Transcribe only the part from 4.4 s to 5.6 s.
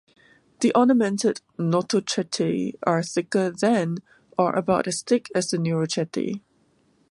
about as thick as the